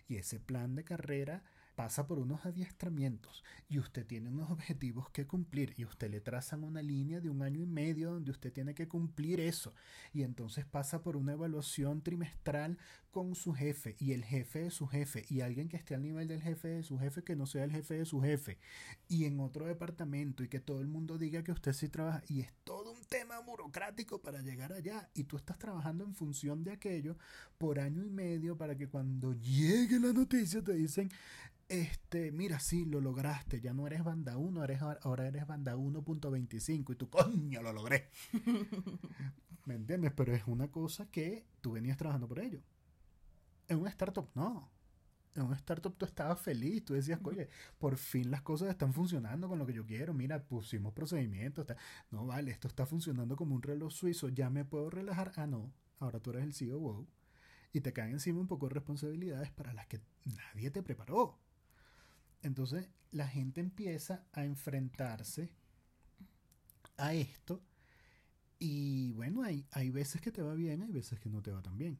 Y 0.06 0.16
ese 0.16 0.38
plan 0.38 0.76
de 0.76 0.84
carrera 0.84 1.42
pasa 1.74 2.06
por 2.06 2.18
unos 2.18 2.46
adiestramientos 2.46 3.42
y 3.68 3.78
usted 3.78 4.06
tiene 4.06 4.30
unos 4.30 4.50
objetivos 4.50 5.10
que 5.10 5.26
cumplir 5.26 5.74
y 5.76 5.84
usted 5.84 6.10
le 6.10 6.20
trazan 6.20 6.62
una 6.62 6.82
línea 6.82 7.20
de 7.20 7.30
un 7.30 7.42
año 7.42 7.60
y 7.60 7.66
medio 7.66 8.12
donde 8.12 8.30
usted 8.30 8.52
tiene 8.52 8.74
que 8.74 8.86
cumplir 8.86 9.40
eso 9.40 9.74
y 10.12 10.22
entonces 10.22 10.64
pasa 10.64 11.02
por 11.02 11.16
una 11.16 11.32
evaluación 11.32 12.02
trimestral 12.02 12.78
con 13.14 13.36
su 13.36 13.52
jefe 13.52 13.94
y 14.00 14.10
el 14.10 14.24
jefe 14.24 14.64
de 14.64 14.70
su 14.72 14.88
jefe 14.88 15.24
y 15.28 15.40
alguien 15.40 15.68
que 15.68 15.76
esté 15.76 15.94
al 15.94 16.02
nivel 16.02 16.26
del 16.26 16.42
jefe 16.42 16.66
de 16.66 16.82
su 16.82 16.98
jefe 16.98 17.22
que 17.22 17.36
no 17.36 17.46
sea 17.46 17.62
el 17.62 17.70
jefe 17.70 17.94
de 17.94 18.04
su 18.04 18.20
jefe 18.20 18.58
y 19.06 19.24
en 19.24 19.38
otro 19.38 19.66
departamento 19.66 20.42
y 20.42 20.48
que 20.48 20.58
todo 20.58 20.80
el 20.80 20.88
mundo 20.88 21.16
diga 21.16 21.44
que 21.44 21.52
usted 21.52 21.72
sí 21.72 21.88
trabaja 21.88 22.24
y 22.26 22.40
es 22.40 22.52
todo 22.64 22.90
un 22.90 23.04
tema 23.04 23.38
burocrático 23.38 24.20
para 24.20 24.42
llegar 24.42 24.72
allá 24.72 25.08
y 25.14 25.24
tú 25.24 25.36
estás 25.36 25.58
trabajando 25.58 26.02
en 26.02 26.12
función 26.12 26.64
de 26.64 26.72
aquello 26.72 27.16
por 27.56 27.78
año 27.78 28.04
y 28.04 28.10
medio 28.10 28.58
para 28.58 28.76
que 28.76 28.88
cuando 28.88 29.32
llegue 29.34 30.00
la 30.00 30.12
noticia 30.12 30.60
te 30.60 30.72
dicen 30.72 31.08
este, 31.68 32.32
mira, 32.32 32.58
sí, 32.58 32.84
lo 32.84 33.00
lograste, 33.00 33.60
ya 33.60 33.72
no 33.72 33.86
eres 33.86 34.02
banda 34.02 34.36
1, 34.36 34.64
eres, 34.64 34.82
ahora 34.82 35.28
eres 35.28 35.46
banda 35.46 35.76
1.25 35.76 36.92
y 36.92 36.96
tú, 36.96 37.08
coño, 37.08 37.62
lo 37.62 37.72
logré. 37.72 38.10
¿Me 39.64 39.74
entiendes? 39.74 40.12
Pero 40.14 40.34
es 40.34 40.42
una 40.46 40.68
cosa 40.68 41.06
que 41.10 41.46
tú 41.62 41.72
venías 41.72 41.96
trabajando 41.96 42.28
por 42.28 42.40
ello. 42.40 42.60
En 43.68 43.78
una 43.78 43.90
startup, 43.90 44.28
no. 44.34 44.70
En 45.34 45.42
una 45.42 45.56
startup 45.56 45.96
tú 45.96 46.04
estabas 46.06 46.40
feliz, 46.40 46.84
tú 46.84 46.94
decías, 46.94 47.18
oye, 47.24 47.48
por 47.78 47.96
fin 47.96 48.30
las 48.30 48.42
cosas 48.42 48.68
están 48.68 48.92
funcionando 48.92 49.48
con 49.48 49.58
lo 49.58 49.66
que 49.66 49.72
yo 49.72 49.84
quiero, 49.84 50.14
mira, 50.14 50.42
pusimos 50.44 50.92
procedimientos, 50.92 51.66
no 52.10 52.26
vale, 52.26 52.52
esto 52.52 52.68
está 52.68 52.86
funcionando 52.86 53.34
como 53.34 53.54
un 53.56 53.62
reloj 53.62 53.92
suizo, 53.92 54.28
ya 54.28 54.48
me 54.48 54.64
puedo 54.64 54.90
relajar, 54.90 55.32
ah, 55.36 55.46
no, 55.46 55.72
ahora 55.98 56.20
tú 56.20 56.30
eres 56.30 56.44
el 56.44 56.54
CEO, 56.54 57.08
y 57.72 57.80
te 57.80 57.92
caen 57.92 58.12
encima 58.12 58.38
un 58.40 58.46
poco 58.46 58.68
de 58.68 58.74
responsabilidades 58.74 59.50
para 59.50 59.74
las 59.74 59.88
que 59.88 60.00
nadie 60.24 60.70
te 60.70 60.82
preparó. 60.82 61.36
Entonces 62.40 62.88
la 63.10 63.26
gente 63.26 63.60
empieza 63.60 64.24
a 64.32 64.44
enfrentarse 64.44 65.50
a 66.96 67.12
esto 67.12 67.60
y 68.60 69.10
bueno, 69.12 69.42
hay, 69.42 69.66
hay 69.72 69.90
veces 69.90 70.20
que 70.20 70.30
te 70.30 70.42
va 70.42 70.54
bien, 70.54 70.82
hay 70.82 70.92
veces 70.92 71.18
que 71.18 71.28
no 71.28 71.42
te 71.42 71.50
va 71.50 71.62
tan 71.62 71.76
bien. 71.76 71.98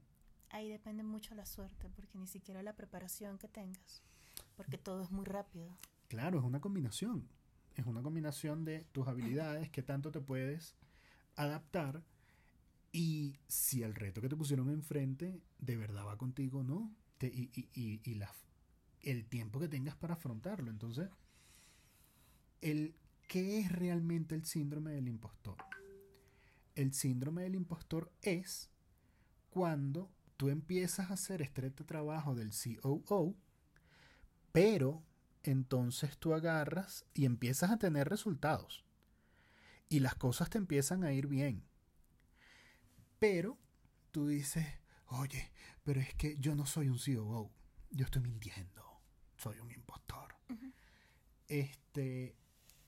Ahí 0.55 0.69
depende 0.69 1.03
mucho 1.03 1.35
la 1.35 1.47
suerte, 1.47 1.91
porque 1.97 2.17
ni 2.17 2.29
siquiera 2.29 2.63
la 2.63 2.77
preparación 2.77 3.39
que 3.39 3.49
tengas, 3.49 4.05
porque 4.57 4.79
todo 4.79 5.03
es 5.03 5.11
muy 5.11 5.25
rápido. 5.25 5.77
Claro, 6.07 6.39
es 6.39 6.45
una 6.45 6.61
combinación. 6.61 7.29
Es 7.75 7.87
una 7.87 8.03
combinación 8.03 8.65
de 8.65 8.85
tus 8.93 9.09
habilidades, 9.09 9.69
que 9.71 9.83
tanto 9.83 10.13
te 10.13 10.21
puedes 10.21 10.77
adaptar 11.35 12.05
y 12.93 13.41
si 13.49 13.83
el 13.83 13.97
reto 13.97 14.21
que 14.21 14.29
te 14.29 14.37
pusieron 14.37 14.71
enfrente 14.71 15.43
de 15.59 15.77
verdad 15.77 16.07
va 16.07 16.17
contigo 16.19 16.61
o 16.61 16.63
no. 16.63 16.95
y, 17.21 17.51
y, 17.53 17.69
y, 17.75 18.01
y 18.05 18.15
la, 18.15 18.33
el 19.01 19.27
tiempo 19.27 19.59
que 19.59 19.67
tengas 19.67 19.97
para 19.97 20.15
afrontarlo. 20.15 20.71
Entonces, 20.71 21.11
el, 22.61 22.95
¿qué 23.27 23.59
es 23.59 23.73
realmente 23.73 24.37
el 24.37 24.45
síndrome 24.45 24.93
del 24.93 25.09
impostor? 25.09 25.57
El 26.77 26.95
síndrome 26.95 27.43
del 27.43 27.57
impostor 27.57 28.13
es 28.23 28.71
cuando 29.51 30.09
tú 30.37 30.49
empiezas 30.49 31.11
a 31.11 31.14
hacer 31.14 31.43
este 31.43 31.71
trabajo 31.85 32.35
del 32.35 32.50
COO, 32.81 33.37
pero 34.53 35.03
entonces 35.43 36.17
tú 36.19 36.35
agarras 36.35 37.05
y 37.14 37.25
empiezas 37.25 37.71
a 37.71 37.79
tener 37.79 38.09
resultados. 38.09 38.85
Y 39.88 40.00
las 40.00 40.14
cosas 40.14 40.50
te 40.50 40.59
empiezan 40.59 41.05
a 41.05 41.12
ir 41.12 41.26
bien. 41.26 41.64
Pero 43.19 43.59
tú 44.11 44.26
dices, 44.26 44.67
oye, 45.07 45.53
pero 45.83 46.00
es 46.00 46.14
que 46.14 46.37
yo 46.38 46.55
no 46.55 46.67
soy 46.67 46.88
un 46.88 46.99
COO, 46.99 47.50
yo 47.91 48.05
estoy 48.05 48.23
mintiendo 48.23 48.85
soy 49.45 49.59
un 49.61 49.71
impostor. 49.71 50.35
Este, 51.49 52.35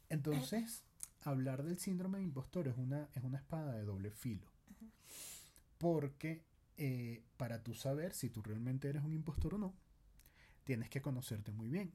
entonces, 0.08 0.84
hablar 1.20 1.62
del 1.62 1.78
síndrome 1.78 2.18
de 2.18 2.24
impostor 2.24 2.68
es 2.68 2.76
una, 2.76 3.08
es 3.14 3.22
una 3.22 3.38
espada 3.38 3.74
de 3.74 3.84
doble 3.84 4.10
filo. 4.10 4.50
Porque 5.78 6.42
eh, 6.76 7.24
para 7.36 7.62
tú 7.62 7.74
saber 7.74 8.12
si 8.14 8.30
tú 8.30 8.42
realmente 8.42 8.88
eres 8.88 9.02
un 9.02 9.12
impostor 9.12 9.54
o 9.54 9.58
no, 9.58 9.74
tienes 10.64 10.90
que 10.90 11.02
conocerte 11.02 11.52
muy 11.52 11.68
bien. 11.68 11.92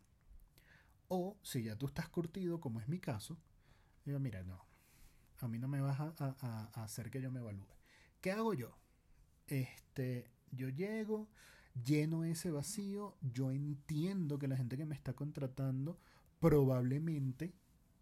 O 1.08 1.38
si 1.44 1.64
ya 1.64 1.76
tú 1.76 1.88
estás 1.88 2.08
curtido, 2.10 2.60
como 2.60 2.80
es 2.80 2.88
mi 2.88 3.00
caso, 3.00 3.38
digo, 4.06 4.20
mira, 4.20 4.44
no, 4.44 4.66
a 5.40 5.48
mí 5.48 5.60
no 5.60 5.68
me 5.68 5.82
vas 5.82 6.00
a, 6.00 6.84
hacer 6.84 7.10
que 7.12 7.22
yo 7.22 7.32
me 7.32 7.40
evalúe. 7.40 7.68
¿Qué 8.22 8.32
hago 8.32 8.54
yo? 8.54 8.78
Este, 9.48 10.32
yo 10.52 10.70
llego, 10.70 11.28
lleno 11.84 12.24
ese 12.24 12.52
vacío, 12.52 13.18
yo 13.22 13.52
entiendo 13.52 14.40
que 14.40 14.48
la 14.48 14.58
gente 14.58 14.78
que 14.78 14.86
me 14.86 14.96
está 14.96 15.14
contratando 15.14 16.00
probablemente 16.40 17.54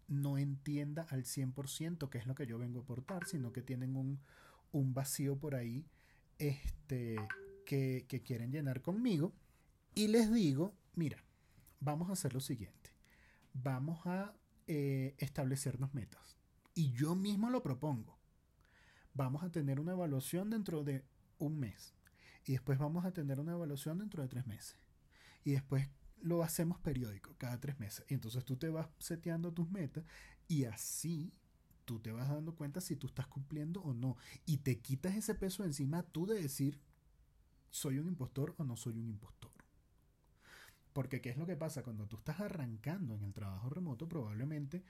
no 0.08 0.38
entienda 0.38 1.06
al 1.10 1.24
100% 1.24 2.08
qué 2.10 2.18
es 2.18 2.26
lo 2.26 2.34
que 2.34 2.46
yo 2.46 2.58
vengo 2.58 2.80
a 2.80 2.82
aportar, 2.82 3.26
sino 3.26 3.52
que 3.52 3.62
tienen 3.62 3.96
un, 3.96 4.20
vacío 4.72 5.36
por 5.36 5.54
ahí 5.54 5.86
este, 6.40 7.16
que, 7.64 8.22
quieren 8.24 8.50
llenar 8.50 8.80
conmigo. 8.80 9.32
Y 9.94 10.08
les 10.08 10.32
digo, 10.32 10.74
mira, 10.94 11.22
vamos 11.78 12.10
a 12.10 12.14
hacer 12.14 12.34
lo 12.34 12.40
siguiente. 12.40 12.90
Vamos 13.52 14.06
a 14.06 14.34
eh, 14.66 15.14
establecernos 15.18 15.94
metas. 15.94 16.36
Y 16.74 16.92
yo 16.92 17.14
mismo 17.14 17.50
lo 17.50 17.62
propongo. 17.62 18.18
Vamos 19.14 19.42
a 19.44 19.50
tener 19.50 19.80
una 19.80 19.92
evaluación 19.92 20.50
dentro 20.50 20.82
de 20.82 21.04
un 21.38 21.58
mes. 21.58 21.94
Y 22.44 22.52
después 22.52 22.78
vamos 22.78 23.04
a 23.04 23.12
tener 23.12 23.38
una 23.38 23.52
evaluación 23.52 23.98
dentro 23.98 24.22
de 24.22 24.28
tres 24.28 24.46
meses. 24.46 24.78
Y 25.44 25.52
después 25.52 25.88
lo 26.22 26.42
hacemos 26.42 26.78
periódico, 26.80 27.34
cada 27.36 27.60
tres 27.60 27.78
meses. 27.78 28.04
Y 28.08 28.14
entonces 28.14 28.44
tú 28.44 28.56
te 28.56 28.68
vas 28.68 28.88
seteando 28.98 29.52
tus 29.52 29.70
metas 29.70 30.04
y 30.48 30.64
así 30.64 31.32
tú 31.90 31.98
te 31.98 32.12
vas 32.12 32.28
dando 32.28 32.54
cuenta 32.54 32.80
si 32.80 32.94
tú 32.94 33.08
estás 33.08 33.26
cumpliendo 33.26 33.80
o 33.80 33.92
no. 33.92 34.16
Y 34.46 34.58
te 34.58 34.78
quitas 34.78 35.16
ese 35.16 35.34
peso 35.34 35.64
encima 35.64 36.04
tú 36.04 36.24
de 36.24 36.40
decir, 36.40 36.78
soy 37.68 37.98
un 37.98 38.06
impostor 38.06 38.54
o 38.58 38.64
no 38.64 38.76
soy 38.76 38.96
un 38.96 39.08
impostor. 39.08 39.50
Porque 40.92 41.20
¿qué 41.20 41.30
es 41.30 41.36
lo 41.36 41.46
que 41.46 41.56
pasa? 41.56 41.82
Cuando 41.82 42.06
tú 42.06 42.16
estás 42.16 42.38
arrancando 42.38 43.16
en 43.16 43.24
el 43.24 43.34
trabajo 43.34 43.70
remoto, 43.70 44.08
probablemente 44.08 44.84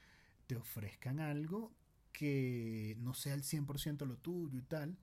te 0.47 0.57
ofrezcan 0.57 1.21
algo 1.21 1.73
que 2.12 2.99
no 3.00 3.14
sea 3.14 3.33
el 3.33 3.45
100% 3.45 4.04
lo 4.04 4.19
tuyo 4.19 4.59
y 4.59 4.62
tal. 4.62 4.99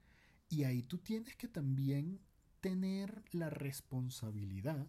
Y 0.49 0.65
ahí 0.65 0.83
tú 0.83 0.99
tienes 0.99 1.35
que 1.35 1.47
también 1.47 2.19
tener 2.61 3.23
la 3.31 3.49
responsabilidad 3.49 4.85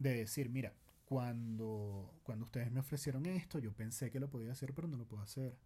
de 0.00 0.12
decir, 0.12 0.50
mira, 0.50 0.74
cuando, 1.04 2.18
cuando 2.24 2.46
ustedes 2.46 2.72
me 2.72 2.80
ofrecieron 2.80 3.26
esto, 3.26 3.60
yo 3.60 3.72
pensé 3.72 4.10
que 4.10 4.18
lo 4.18 4.28
podía 4.28 4.50
hacer, 4.50 4.74
pero 4.74 4.88
no 4.88 4.96
lo 4.96 5.06
puedo 5.06 5.22
hacer. 5.22 5.56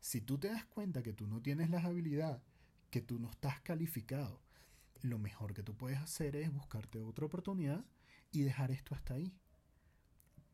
Si 0.00 0.20
tú 0.20 0.38
te 0.38 0.48
das 0.48 0.64
cuenta 0.64 1.02
que 1.02 1.12
tú 1.12 1.26
no 1.26 1.40
tienes 1.40 1.70
las 1.70 1.84
habilidades, 1.84 2.42
que 2.90 3.00
tú 3.00 3.18
no 3.18 3.30
estás 3.30 3.60
calificado, 3.60 4.42
lo 5.02 5.18
mejor 5.18 5.54
que 5.54 5.62
tú 5.62 5.76
puedes 5.76 5.98
hacer 5.98 6.36
es 6.36 6.52
buscarte 6.52 7.00
otra 7.00 7.26
oportunidad 7.26 7.84
y 8.32 8.42
dejar 8.42 8.70
esto 8.70 8.94
hasta 8.94 9.14
ahí. 9.14 9.34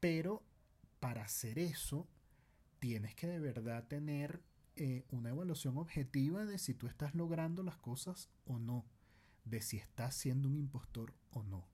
Pero 0.00 0.44
para 1.00 1.24
hacer 1.24 1.58
eso, 1.58 2.08
tienes 2.78 3.14
que 3.14 3.26
de 3.26 3.40
verdad 3.40 3.86
tener 3.86 4.42
eh, 4.76 5.04
una 5.10 5.30
evaluación 5.30 5.78
objetiva 5.78 6.44
de 6.44 6.58
si 6.58 6.74
tú 6.74 6.86
estás 6.86 7.14
logrando 7.14 7.62
las 7.62 7.78
cosas 7.78 8.28
o 8.44 8.58
no 8.58 8.84
de 9.46 9.62
si 9.62 9.78
estás 9.78 10.14
siendo 10.14 10.48
un 10.48 10.56
impostor 10.56 11.14
o 11.30 11.42
no. 11.42 11.68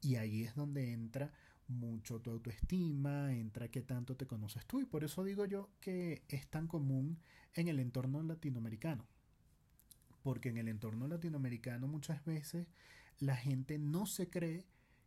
Y 0.00 0.16
ahí 0.16 0.44
es 0.44 0.54
donde 0.54 0.92
entra 0.92 1.32
mucho 1.68 2.20
tu 2.20 2.30
autoestima, 2.30 3.32
entra 3.32 3.68
qué 3.68 3.82
tanto 3.82 4.16
te 4.16 4.26
conoces 4.26 4.66
tú. 4.66 4.80
Y 4.80 4.84
por 4.84 5.04
eso 5.04 5.24
digo 5.24 5.44
yo 5.44 5.70
que 5.80 6.22
es 6.28 6.46
tan 6.48 6.66
común 6.66 7.18
en 7.54 7.68
el 7.68 7.80
entorno 7.80 8.22
latinoamericano. 8.22 9.06
Porque 10.22 10.48
en 10.48 10.58
el 10.58 10.68
entorno 10.68 11.06
latinoamericano 11.08 11.86
muchas 11.86 12.24
veces 12.24 12.66
la 13.18 13.36
gente 13.36 13.78
no 13.78 14.06
se 14.06 14.28
cree 14.28 14.66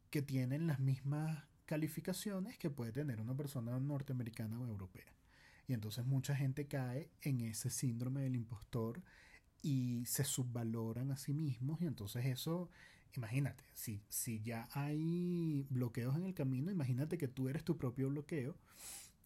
que 0.09 0.21
tienen 0.21 0.67
las 0.67 0.79
mismas 0.79 1.43
calificaciones 1.65 2.57
que 2.57 2.69
puede 2.69 2.91
tener 2.91 3.21
una 3.21 3.35
persona 3.35 3.79
norteamericana 3.79 4.59
o 4.59 4.65
europea. 4.65 5.13
Y 5.67 5.73
entonces 5.73 6.03
mucha 6.03 6.35
gente 6.35 6.67
cae 6.67 7.11
en 7.21 7.41
ese 7.41 7.69
síndrome 7.69 8.21
del 8.21 8.35
impostor 8.35 9.03
y 9.61 10.03
se 10.05 10.23
subvaloran 10.23 11.11
a 11.11 11.17
sí 11.17 11.33
mismos 11.33 11.81
y 11.81 11.85
entonces 11.85 12.25
eso, 12.25 12.69
imagínate, 13.15 13.63
si, 13.73 14.01
si 14.09 14.41
ya 14.41 14.67
hay 14.73 15.65
bloqueos 15.69 16.15
en 16.15 16.25
el 16.25 16.33
camino, 16.33 16.71
imagínate 16.71 17.17
que 17.17 17.27
tú 17.27 17.49
eres 17.49 17.63
tu 17.63 17.77
propio 17.77 18.09
bloqueo 18.09 18.55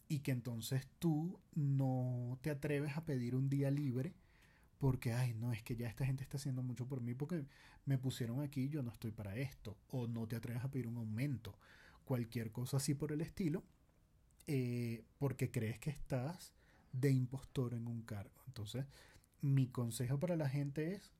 y 0.08 0.20
que 0.20 0.32
entonces 0.32 0.86
tú 0.98 1.40
no 1.54 2.38
te 2.42 2.50
atreves 2.50 2.96
a 2.96 3.04
pedir 3.04 3.34
un 3.34 3.48
día 3.48 3.70
libre 3.70 4.14
porque, 4.78 5.12
ay, 5.12 5.34
no, 5.34 5.52
es 5.52 5.62
que 5.62 5.76
ya 5.76 5.88
esta 5.88 6.04
gente 6.04 6.22
está 6.22 6.36
haciendo 6.36 6.62
mucho 6.62 6.86
por 6.86 7.00
mí 7.00 7.14
porque 7.14 7.46
me 7.86 7.98
pusieron 7.98 8.40
aquí 8.42 8.68
yo 8.68 8.82
no 8.82 8.90
estoy 8.90 9.12
para 9.12 9.36
esto, 9.36 9.76
o 9.88 10.06
no 10.06 10.26
te 10.26 10.36
atreves 10.36 10.64
a 10.64 10.70
pedir 10.70 10.88
un 10.88 10.96
aumento, 10.96 11.58
cualquier 12.04 12.52
cosa 12.52 12.76
así 12.76 12.94
por 12.94 13.12
el 13.12 13.20
estilo, 13.20 13.64
eh, 14.46 15.04
porque 15.18 15.50
crees 15.50 15.78
que 15.78 15.90
estás 15.90 16.52
de 16.92 17.10
impostor 17.10 17.74
en 17.74 17.86
un 17.88 18.02
cargo. 18.02 18.42
Entonces, 18.46 18.84
mi 19.40 19.68
consejo 19.68 20.18
para 20.18 20.36
la 20.36 20.48
gente 20.48 20.94
es 20.94 21.12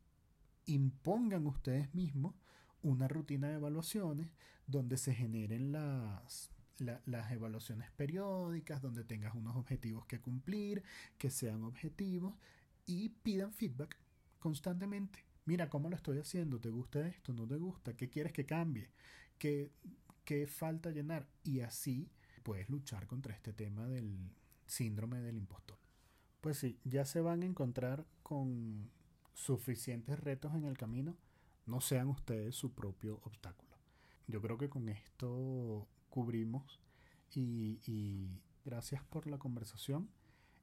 impongan 0.67 1.47
ustedes 1.47 1.95
mismos 1.95 2.35
una 2.83 3.09
rutina 3.09 3.49
de 3.49 3.55
evaluaciones 3.55 4.31
donde 4.67 4.97
se 4.97 5.15
generen 5.15 5.73
las, 5.73 6.51
las 6.79 7.33
evaluaciones 7.33 7.91
periódicas, 7.93 8.83
donde 8.83 9.05
tengas 9.05 9.35
unos 9.35 9.57
objetivos 9.57 10.07
que 10.07 10.21
cumplir, 10.21 10.83
que 11.19 11.31
sean 11.31 11.65
objetivos 11.65 12.35
y 12.87 13.09
pidan 13.09 13.53
feedback 13.53 13.97
constantemente. 14.39 15.25
Mira 15.47 15.69
cómo 15.69 15.91
lo 15.91 15.97
estoy 15.97 16.19
haciendo, 16.19 16.61
¿te 16.61 16.71
gusta 16.71 17.07
esto? 17.07 17.33
¿No 17.33 17.47
te 17.47 17.57
gusta? 17.57 17.95
¿Qué 17.95 18.09
quieres 18.09 18.33
que 18.33 18.47
cambie? 18.47 18.91
¿Qué, 19.39 19.71
qué 20.25 20.47
falta 20.47 20.91
llenar? 20.91 21.27
Y 21.43 21.61
así 21.61 22.11
puedes 22.43 22.69
luchar 22.69 23.07
contra 23.07 23.35
este 23.35 23.53
tema 23.53 23.87
del 23.87 24.31
síndrome 24.67 25.21
del 25.21 25.37
impostor. 25.37 25.79
Pues 26.41 26.59
sí, 26.59 26.79
ya 26.85 27.05
se 27.05 27.21
van 27.21 27.43
a 27.43 27.47
encontrar 27.47 28.07
con 28.23 28.91
suficientes 29.35 30.19
retos 30.21 30.55
en 30.55 30.65
el 30.65 30.79
camino, 30.79 31.17
no 31.67 31.81
sean 31.81 32.09
ustedes 32.09 32.55
su 32.55 32.73
propio 32.73 33.21
obstáculo. 33.25 33.77
Yo 34.27 34.41
creo 34.41 34.57
que 34.57 34.71
con 34.71 34.89
esto 34.89 35.87
cubrimos 36.09 36.81
y, 37.35 38.31
gracias 38.65 39.03
por 39.05 39.27
la 39.27 39.37
conversación 39.39 40.09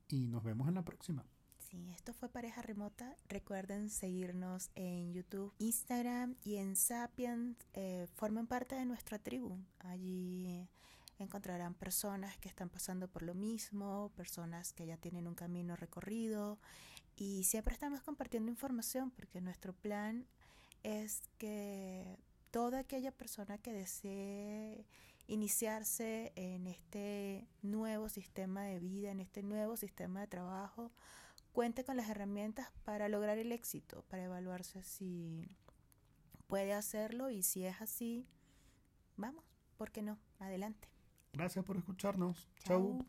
y 0.07 0.27
nos 0.27 0.43
vemos 0.43 0.67
en 0.67 0.75
la 0.75 0.83
próxima. 0.83 1.23
Sí, 1.59 1.89
esto 1.91 2.13
fue 2.13 2.29
Pareja 2.29 2.61
Remota. 2.61 3.15
Recuerden 3.29 3.89
seguirnos 3.89 4.71
en 4.75 5.13
YouTube, 5.13 5.53
Instagram 5.59 6.35
y 6.43 6.55
en 6.55 6.75
Sapiens. 6.75 7.57
Eh, 7.73 8.07
formen 8.15 8.47
parte 8.47 8.75
de 8.75 8.85
nuestra 8.85 9.19
tribu. 9.19 9.57
Allí 9.79 10.67
encontrarán 11.19 11.75
personas 11.75 12.37
que 12.37 12.49
están 12.49 12.69
pasando 12.69 13.07
por 13.07 13.21
lo 13.23 13.35
mismo, 13.35 14.11
personas 14.15 14.73
que 14.73 14.85
ya 14.85 14.97
tienen 14.97 15.27
un 15.27 15.35
camino 15.35 15.75
recorrido 15.75 16.57
y 17.21 17.43
siempre 17.43 17.71
estamos 17.71 18.01
compartiendo 18.01 18.49
información 18.49 19.11
porque 19.11 19.41
nuestro 19.41 19.73
plan 19.73 20.25
es 20.81 21.21
que 21.37 22.17
toda 22.49 22.79
aquella 22.79 23.11
persona 23.11 23.59
que 23.59 23.71
desee 23.71 24.87
iniciarse 25.27 26.33
en 26.35 26.65
este 26.65 27.47
nuevo 27.61 28.09
sistema 28.09 28.63
de 28.63 28.79
vida, 28.79 29.11
en 29.11 29.19
este 29.19 29.43
nuevo 29.43 29.77
sistema 29.77 30.21
de 30.21 30.25
trabajo, 30.25 30.91
cuente 31.53 31.83
con 31.83 31.95
las 31.95 32.09
herramientas 32.09 32.71
para 32.85 33.07
lograr 33.07 33.37
el 33.37 33.51
éxito, 33.51 34.03
para 34.07 34.23
evaluarse 34.23 34.81
si 34.81 35.47
puede 36.47 36.73
hacerlo 36.73 37.29
y 37.29 37.43
si 37.43 37.65
es 37.65 37.79
así, 37.83 38.25
vamos, 39.15 39.45
¿por 39.77 39.91
qué 39.91 40.01
no? 40.01 40.17
Adelante. 40.39 40.89
Gracias 41.33 41.63
por 41.63 41.77
escucharnos. 41.77 42.49
Chau. 42.63 43.05